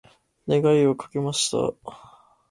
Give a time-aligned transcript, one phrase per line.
[0.47, 1.57] 願いをかけました。